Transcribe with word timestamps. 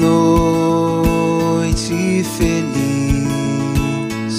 noite 0.00 1.92
feliz. 2.36 2.70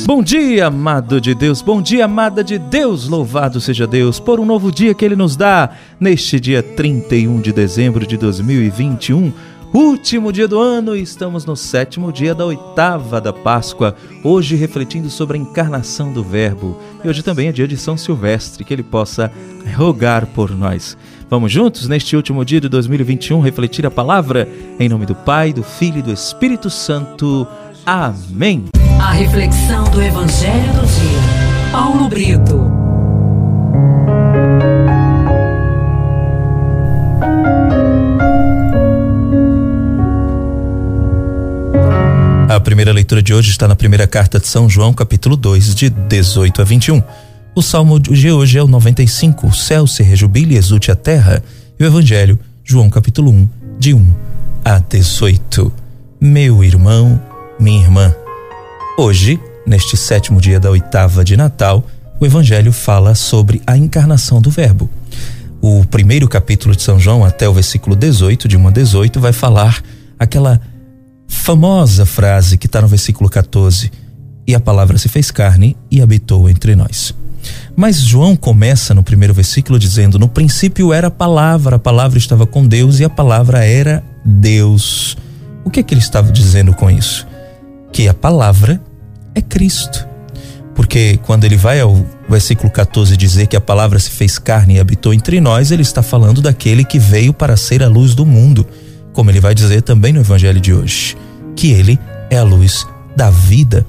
Bom 0.06 0.24
dia, 0.24 0.68
amado 0.68 1.22
de 1.22 1.34
Deus, 1.36 1.62
bom 1.62 1.82
dia, 1.82 2.06
amada 2.06 2.44
de 2.44 2.58
Deus, 2.58 3.08
louvado 3.08 3.62
seja 3.62 3.88
Deus 3.88 4.20
por 4.20 4.40
um 4.40 4.46
novo 4.46 4.72
dia 4.72 4.94
que 4.94 5.06
Ele 5.06 5.16
nos 5.16 5.36
dá 5.36 5.70
neste 6.00 6.40
dia 6.40 6.64
31 6.64 7.40
de 7.40 7.54
dezembro 7.54 8.06
de 8.06 8.18
2021 8.18 9.32
Último 9.74 10.34
dia 10.34 10.50
do 10.50 10.60
ano 10.60 10.98
estamos 10.98 11.46
no 11.46 11.56
sétimo 11.56 12.12
dia 12.12 12.36
da 12.36 12.46
oitava 12.46 13.22
da 13.22 13.32
Páscoa, 13.32 13.96
hoje 14.22 14.58
refletindo 14.58 15.10
sobre 15.10 15.38
a 15.38 15.40
encarnação 15.40 16.12
do 16.12 16.22
Verbo. 16.22 16.78
E 17.02 17.08
hoje 17.08 17.24
também 17.24 17.48
é 17.48 17.54
dia 17.54 17.66
de 17.66 17.78
São 17.78 17.96
Silvestre, 17.96 18.66
que 18.66 18.74
ele 18.74 18.84
possa 18.84 19.32
rogar 19.78 20.26
por 20.26 20.52
nós. 20.52 20.98
Vamos 21.32 21.50
juntos, 21.50 21.88
neste 21.88 22.14
último 22.14 22.44
dia 22.44 22.60
de 22.60 22.68
2021, 22.68 23.40
refletir 23.40 23.86
a 23.86 23.90
palavra? 23.90 24.50
Em 24.78 24.90
nome 24.90 25.06
do 25.06 25.16
Pai, 25.16 25.54
do 25.54 25.64
Filho 25.64 26.00
e 26.00 26.02
do 26.02 26.12
Espírito 26.12 26.70
Santo. 26.70 27.48
Amém. 27.86 28.66
A 29.00 29.14
reflexão 29.14 29.86
do 29.92 30.02
Evangelho 30.02 30.74
do 30.74 30.86
Dia. 30.86 31.72
Paulo 31.72 32.10
Brito. 32.10 32.70
A 42.50 42.60
primeira 42.60 42.92
leitura 42.92 43.24
de 43.24 43.34
hoje 43.34 43.52
está 43.52 43.70
na 43.70 43.76
primeira 43.78 44.06
carta 44.06 44.38
de 44.38 44.48
São 44.48 44.70
João, 44.70 44.94
capítulo 44.94 45.38
2, 45.38 45.76
de 45.76 45.90
18 45.90 46.62
a 46.62 46.66
21. 46.66 47.02
O 47.54 47.62
salmo 47.62 48.00
de 48.00 48.32
hoje 48.32 48.58
é 48.58 48.64
o 48.64 48.68
95, 48.68 49.48
o 49.48 49.54
céu 49.54 49.86
se 49.86 50.02
rejubile 50.02 50.56
exulte 50.56 50.90
a 50.90 50.96
terra. 50.96 51.44
E 51.78 51.84
o 51.84 51.86
evangelho, 51.86 52.40
João 52.64 52.90
capítulo 52.90 53.30
1, 53.30 53.50
de 53.78 53.94
1 53.94 54.16
a 54.64 54.80
18. 54.80 55.70
Meu 56.22 56.64
irmão, 56.64 57.20
minha 57.60 57.82
irmã. 57.82 58.16
Hoje, 58.98 59.38
neste 59.68 59.98
sétimo 59.98 60.40
dia 60.40 60.62
da 60.62 60.70
oitava 60.70 61.26
de 61.26 61.36
Natal, 61.36 61.86
o 62.22 62.26
evangelho 62.26 62.72
fala 62.72 63.16
sobre 63.16 63.62
a 63.68 63.76
encarnação 63.76 64.42
do 64.42 64.50
Verbo. 64.50 64.90
O 65.62 65.84
primeiro 65.86 66.30
capítulo 66.30 66.74
de 66.74 66.82
São 66.82 66.98
João, 66.98 67.26
até 67.26 67.50
o 67.50 67.54
versículo 67.54 67.98
18, 67.98 68.48
de 68.48 68.56
1 68.56 68.68
a 68.70 68.72
18, 68.72 69.20
vai 69.20 69.34
falar 69.34 69.84
aquela 70.18 70.62
famosa 71.28 72.06
frase 72.06 72.58
que 72.58 72.68
está 72.68 72.82
no 72.82 72.88
versículo 72.88 73.30
14: 73.30 73.92
E 74.48 74.56
a 74.56 74.60
palavra 74.60 74.98
se 74.98 75.10
fez 75.10 75.32
carne 75.32 75.76
e 75.92 76.02
habitou 76.02 76.50
entre 76.50 76.78
nós. 76.78 77.14
Mas 77.76 78.00
João 78.02 78.36
começa 78.36 78.94
no 78.94 79.04
primeiro 79.04 79.34
versículo 79.34 79.80
dizendo: 79.80 80.20
No 80.20 80.28
princípio 80.28 80.94
era 80.94 81.08
a 81.08 81.12
palavra, 81.12 81.76
a 81.76 81.80
palavra 81.80 82.18
estava 82.18 82.46
com 82.46 82.66
Deus 82.66 83.00
e 83.00 83.04
a 83.04 83.10
palavra 83.10 83.64
era 83.66 84.04
Deus. 84.26 85.18
O 85.64 85.70
que 85.70 85.80
é 85.80 85.84
que 85.84 85.94
ele 85.94 86.02
estava 86.02 86.32
dizendo 86.32 86.74
com 86.74 86.90
isso? 86.90 87.28
Que 87.92 88.08
a 88.08 88.14
palavra 88.14 88.82
é 89.36 89.42
Cristo. 89.42 90.08
Porque 90.74 91.20
quando 91.24 91.44
ele 91.44 91.58
vai 91.58 91.80
ao 91.80 92.06
versículo 92.30 92.72
14 92.72 93.16
dizer 93.18 93.48
que 93.48 93.56
a 93.58 93.62
palavra 93.62 94.00
se 94.00 94.10
fez 94.10 94.40
carne 94.40 94.76
e 94.76 94.80
habitou 94.80 95.14
entre 95.14 95.40
nós, 95.42 95.70
ele 95.70 95.82
está 95.82 96.02
falando 96.02 96.42
daquele 96.42 96.84
que 96.84 96.98
veio 96.98 97.34
para 97.34 97.58
ser 97.58 97.84
a 97.84 97.90
luz 97.90 98.16
do 98.16 98.26
mundo 98.26 98.66
como 99.14 99.30
ele 99.30 99.40
vai 99.40 99.54
dizer 99.54 99.82
também 99.82 100.14
no 100.14 100.22
evangelho 100.22 100.60
de 100.60 100.74
hoje, 100.74 101.18
que 101.56 101.72
ele 101.72 102.00
é 102.30 102.38
a 102.38 102.44
luz 102.44 102.88
da 103.16 103.30
vida. 103.30 103.86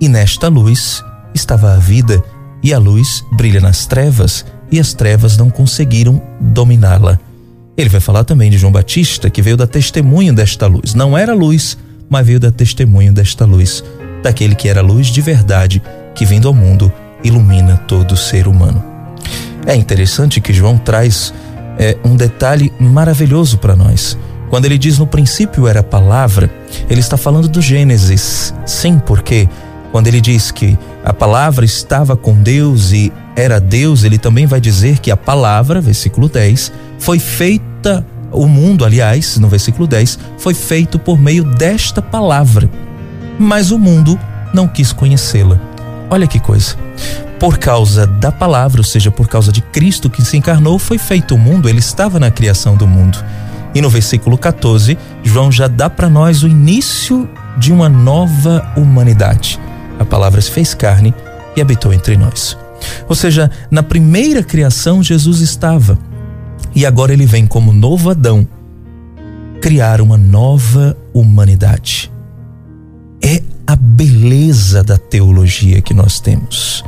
E 0.00 0.08
nesta 0.08 0.48
luz 0.48 1.04
estava 1.34 1.74
a 1.74 1.76
vida, 1.76 2.22
e 2.62 2.72
a 2.74 2.78
luz 2.78 3.24
brilha 3.32 3.60
nas 3.60 3.86
trevas, 3.86 4.44
e 4.70 4.78
as 4.78 4.92
trevas 4.92 5.36
não 5.36 5.50
conseguiram 5.50 6.22
dominá-la. 6.40 7.18
Ele 7.76 7.88
vai 7.88 8.00
falar 8.00 8.24
também 8.24 8.50
de 8.50 8.58
João 8.58 8.72
Batista, 8.72 9.30
que 9.30 9.42
veio 9.42 9.56
da 9.56 9.66
testemunho 9.66 10.34
desta 10.34 10.66
luz. 10.66 10.94
Não 10.94 11.16
era 11.16 11.34
luz, 11.34 11.78
mas 12.08 12.26
veio 12.26 12.38
da 12.38 12.50
testemunho 12.50 13.12
desta 13.12 13.44
luz, 13.44 13.82
daquele 14.22 14.54
que 14.54 14.68
era 14.68 14.82
luz 14.82 15.06
de 15.06 15.20
verdade, 15.20 15.82
que 16.14 16.24
vindo 16.24 16.46
ao 16.46 16.54
mundo 16.54 16.92
ilumina 17.24 17.76
todo 17.76 18.16
ser 18.16 18.46
humano. 18.46 18.84
É 19.66 19.74
interessante 19.74 20.40
que 20.40 20.52
João 20.52 20.78
traz 20.78 21.32
é, 21.78 21.96
um 22.04 22.16
detalhe 22.16 22.72
maravilhoso 22.78 23.58
para 23.58 23.76
nós. 23.76 24.18
Quando 24.50 24.64
ele 24.64 24.76
diz 24.76 24.98
no 24.98 25.06
princípio 25.06 25.68
era 25.68 25.80
a 25.80 25.84
palavra, 25.84 26.50
ele 26.88 27.00
está 27.00 27.16
falando 27.16 27.48
do 27.48 27.62
Gênesis. 27.62 28.52
Sim, 28.66 28.98
porque 28.98 29.48
quando 29.92 30.08
ele 30.08 30.20
diz 30.20 30.50
que 30.50 30.76
a 31.10 31.12
palavra 31.12 31.64
estava 31.64 32.16
com 32.16 32.34
Deus 32.34 32.92
e 32.92 33.12
era 33.34 33.60
Deus, 33.60 34.04
ele 34.04 34.16
também 34.16 34.46
vai 34.46 34.60
dizer 34.60 35.00
que 35.00 35.10
a 35.10 35.16
palavra, 35.16 35.80
versículo 35.80 36.28
10, 36.28 36.72
foi 37.00 37.18
feita, 37.18 38.06
o 38.30 38.46
mundo, 38.46 38.84
aliás, 38.84 39.36
no 39.36 39.48
versículo 39.48 39.88
10, 39.88 40.20
foi 40.38 40.54
feito 40.54 41.00
por 41.00 41.18
meio 41.18 41.42
desta 41.42 42.00
palavra. 42.00 42.70
Mas 43.40 43.72
o 43.72 43.78
mundo 43.78 44.16
não 44.54 44.68
quis 44.68 44.92
conhecê-la. 44.92 45.60
Olha 46.08 46.28
que 46.28 46.38
coisa. 46.38 46.76
Por 47.40 47.58
causa 47.58 48.06
da 48.06 48.30
palavra, 48.30 48.80
ou 48.80 48.84
seja, 48.84 49.10
por 49.10 49.26
causa 49.26 49.50
de 49.50 49.62
Cristo 49.62 50.08
que 50.08 50.22
se 50.22 50.36
encarnou, 50.36 50.78
foi 50.78 50.96
feito 50.96 51.34
o 51.34 51.38
mundo, 51.38 51.68
ele 51.68 51.80
estava 51.80 52.20
na 52.20 52.30
criação 52.30 52.76
do 52.76 52.86
mundo. 52.86 53.18
E 53.74 53.80
no 53.80 53.90
versículo 53.90 54.38
14, 54.38 54.96
João 55.24 55.50
já 55.50 55.66
dá 55.66 55.90
para 55.90 56.08
nós 56.08 56.44
o 56.44 56.46
início 56.46 57.28
de 57.58 57.72
uma 57.72 57.88
nova 57.88 58.72
humanidade. 58.76 59.58
A 60.00 60.04
palavra 60.04 60.40
se 60.40 60.50
fez 60.50 60.74
carne 60.74 61.14
e 61.54 61.60
habitou 61.60 61.92
entre 61.92 62.16
nós. 62.16 62.58
Ou 63.08 63.14
seja, 63.14 63.48
na 63.70 63.84
primeira 63.84 64.42
criação 64.42 65.00
Jesus 65.00 65.40
estava 65.40 65.96
e 66.74 66.84
agora 66.84 67.12
ele 67.12 67.26
vem 67.26 67.46
como 67.46 67.72
novo 67.72 68.10
Adão 68.10 68.48
criar 69.60 70.00
uma 70.00 70.18
nova 70.18 70.96
humanidade. 71.14 72.10
É 73.22 73.40
a 73.64 73.76
beleza 73.76 74.82
da 74.82 74.98
teologia 74.98 75.80
que 75.80 75.94
nós 75.94 76.18
temos, 76.18 76.82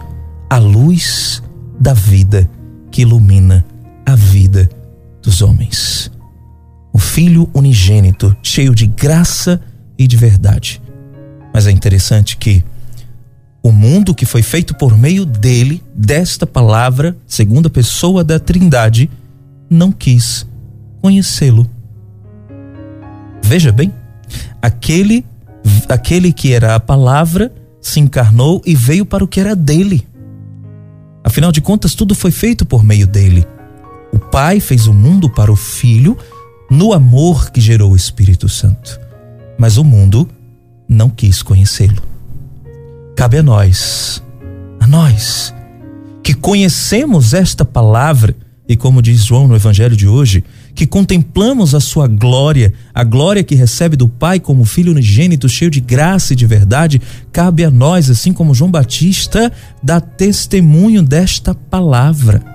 a 0.51 0.59
luz 0.59 1.41
da 1.79 1.95
vida 1.95 2.51
que 2.91 3.03
ilumina 3.03 3.65
a 4.05 4.17
vida 4.17 4.69
dos 5.23 5.43
homens 5.43 6.11
o 6.93 6.99
Filho 6.99 7.49
unigênito, 7.55 8.37
cheio 8.43 8.75
de 8.75 8.87
graça 8.87 9.61
e 9.99 10.07
de 10.07 10.17
verdade. 10.17 10.83
Mas 11.53 11.67
é 11.67 11.71
interessante 11.71 12.37
que 12.37 12.63
o 13.63 13.71
mundo 13.71 14.15
que 14.15 14.27
foi 14.27 14.43
feito 14.43 14.75
por 14.75 14.99
meio 14.99 15.25
dele, 15.25 15.83
desta 15.95 16.47
palavra, 16.47 17.17
segunda 17.27 17.71
pessoa 17.71 18.25
da 18.25 18.41
Trindade, 18.41 19.09
não 19.71 19.93
quis 19.93 20.47
conhecê-lo. 21.01 21.69
Veja 23.45 23.71
bem, 23.71 23.93
aquele 24.61 25.25
aquele 25.89 26.33
que 26.33 26.53
era 26.53 26.75
a 26.75 26.81
palavra 26.81 27.53
se 27.81 28.01
encarnou 28.01 28.61
e 28.67 28.75
veio 28.75 29.07
para 29.07 29.23
o 29.23 29.29
que 29.29 29.39
era 29.39 29.55
dele. 29.55 30.07
Afinal 31.23 31.53
de 31.53 31.61
contas, 31.61 31.95
tudo 31.95 32.15
foi 32.15 32.31
feito 32.31 32.65
por 32.67 32.83
meio 32.83 33.07
dele. 33.07 33.47
O 34.13 34.19
Pai 34.19 34.59
fez 34.59 34.87
o 34.87 34.93
mundo 34.93 35.31
para 35.31 35.53
o 35.53 35.57
Filho 35.57 36.19
no 36.71 36.93
amor 36.93 37.51
que 37.51 37.61
gerou 37.61 37.93
o 37.93 37.97
Espírito 37.97 38.49
Santo. 38.49 39.01
Mas 39.59 39.77
o 39.77 39.85
mundo 39.85 40.29
não 40.89 41.09
quis 41.09 41.43
conhecê-lo. 41.43 42.12
Cabe 43.17 43.39
a 43.39 43.43
nós, 43.43 44.23
a 44.81 44.87
nós, 44.87 45.55
que 46.23 46.35
conhecemos 46.35 47.35
esta 47.35 47.65
palavra 47.65 48.35
e, 48.69 48.77
como 48.77 49.03
diz 49.03 49.25
João 49.25 49.47
no 49.47 49.55
Evangelho 49.55 49.97
de 49.97 50.09
hoje, 50.09 50.43
que 50.75 50.87
contemplamos 50.87 51.75
a 51.75 51.81
sua 51.81 52.07
glória, 52.07 52.73
a 52.95 53.05
glória 53.05 53.43
que 53.43 53.55
recebe 53.55 53.97
do 53.97 54.09
Pai 54.09 54.41
como 54.41 54.65
Filho 54.65 54.93
unigênito, 54.93 55.49
cheio 55.49 55.71
de 55.71 55.81
graça 55.81 56.33
e 56.33 56.37
de 56.37 56.47
verdade, 56.47 57.01
cabe 57.31 57.65
a 57.65 57.71
nós, 57.71 58.09
assim 58.09 58.33
como 58.33 58.55
João 58.55 58.71
Batista, 58.71 59.53
dar 59.83 60.01
testemunho 60.01 61.03
desta 61.03 61.55
palavra 61.55 62.53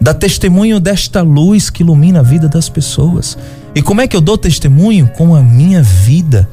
dá 0.00 0.14
testemunho 0.14 0.78
desta 0.78 1.22
luz 1.22 1.70
que 1.70 1.82
ilumina 1.82 2.20
a 2.20 2.22
vida 2.22 2.48
das 2.48 2.68
pessoas. 2.68 3.36
E 3.74 3.82
como 3.82 4.00
é 4.00 4.06
que 4.06 4.16
eu 4.16 4.20
dou 4.20 4.38
testemunho? 4.38 5.10
Com 5.16 5.34
a 5.34 5.42
minha 5.42 5.82
vida. 5.82 6.48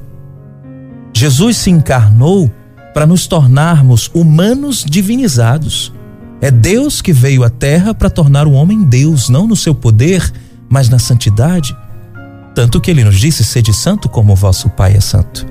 Jesus 1.24 1.56
se 1.56 1.70
encarnou 1.70 2.52
para 2.94 3.08
nos 3.08 3.26
tornarmos 3.26 4.12
humanos 4.14 4.84
divinizados. 4.86 5.94
É 6.42 6.52
Deus 6.52 7.02
que 7.02 7.14
veio 7.14 7.44
à 7.46 7.50
terra 7.50 7.94
para 7.94 8.10
tornar 8.10 8.46
o 8.46 8.52
homem 8.52 8.84
Deus, 8.84 9.30
não 9.30 9.48
no 9.48 9.56
seu 9.56 9.74
poder, 9.74 10.30
mas 10.68 10.90
na 10.90 11.00
santidade. 11.00 11.76
Tanto 12.54 12.82
que 12.82 12.92
ele 12.92 13.06
nos 13.06 13.18
disse: 13.18 13.44
sede 13.46 13.74
santo 13.74 14.10
como 14.10 14.34
o 14.34 14.36
vosso 14.36 14.70
Pai 14.70 14.96
é 14.96 15.00
santo. 15.00 15.46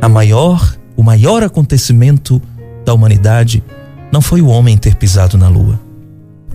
A 0.00 0.08
maior, 0.08 0.74
o 0.96 1.02
maior 1.02 1.42
acontecimento 1.42 2.40
da 2.82 2.94
humanidade 2.94 3.62
não 4.10 4.22
foi 4.22 4.40
o 4.40 4.48
homem 4.48 4.78
ter 4.78 4.94
pisado 4.94 5.36
na 5.36 5.48
lua 5.48 5.86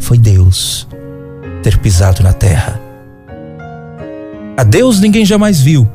foi 0.01 0.17
Deus 0.17 0.87
ter 1.63 1.77
pisado 1.77 2.23
na 2.23 2.33
terra. 2.33 2.81
A 4.57 4.63
Deus 4.63 4.99
ninguém 4.99 5.23
jamais 5.23 5.61
viu, 5.61 5.87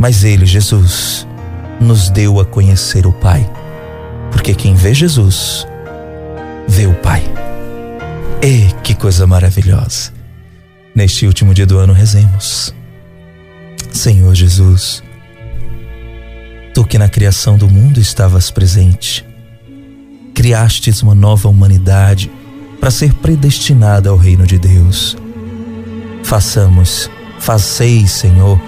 mas 0.00 0.24
Ele, 0.24 0.46
Jesus, 0.46 1.28
nos 1.78 2.08
deu 2.08 2.40
a 2.40 2.44
conhecer 2.46 3.06
o 3.06 3.12
Pai, 3.12 3.48
porque 4.32 4.54
quem 4.54 4.74
vê 4.74 4.94
Jesus, 4.94 5.66
vê 6.66 6.86
o 6.86 6.94
Pai. 6.94 7.22
E 8.42 8.72
que 8.82 8.94
coisa 8.94 9.26
maravilhosa! 9.26 10.10
Neste 10.94 11.26
último 11.26 11.52
dia 11.52 11.66
do 11.66 11.76
ano, 11.76 11.92
rezemos. 11.92 12.74
Senhor 13.92 14.34
Jesus, 14.34 15.02
tu 16.72 16.82
que 16.82 16.96
na 16.96 17.08
criação 17.08 17.58
do 17.58 17.68
mundo 17.68 18.00
estavas 18.00 18.50
presente, 18.50 19.22
criastes 20.32 21.02
uma 21.02 21.14
nova 21.14 21.46
humanidade 21.46 22.30
para 22.80 22.90
ser 22.90 23.12
predestinada 23.12 24.08
ao 24.08 24.16
reino 24.16 24.46
de 24.46 24.58
Deus. 24.58 25.14
Façamos, 26.22 27.10
fazeis, 27.38 28.12
Senhor, 28.12 28.58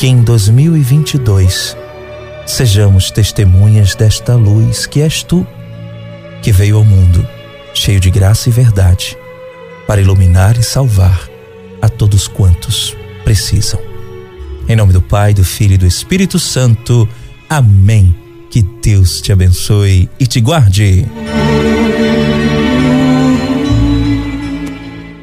que 0.00 0.06
em 0.06 0.22
2022 0.22 1.76
sejamos 2.46 3.10
testemunhas 3.10 3.94
desta 3.94 4.34
luz 4.34 4.86
que 4.86 5.02
és 5.02 5.22
tu, 5.22 5.46
que 6.40 6.50
veio 6.50 6.78
ao 6.78 6.84
mundo 6.86 7.28
cheio 7.74 8.00
de 8.00 8.10
graça 8.10 8.48
e 8.48 8.52
verdade, 8.52 9.14
para 9.86 10.00
iluminar 10.00 10.58
e 10.58 10.62
salvar 10.62 11.28
a 11.82 11.88
todos 11.90 12.26
quantos 12.26 12.96
precisam. 13.24 13.78
Em 14.66 14.74
nome 14.74 14.94
do 14.94 15.02
Pai, 15.02 15.34
do 15.34 15.44
Filho 15.44 15.74
e 15.74 15.78
do 15.78 15.86
Espírito 15.86 16.38
Santo. 16.38 17.06
Amém. 17.46 18.16
Que 18.50 18.62
Deus 18.62 19.20
te 19.20 19.32
abençoe 19.32 20.08
e 20.18 20.26
te 20.26 20.40
guarde. 20.40 21.06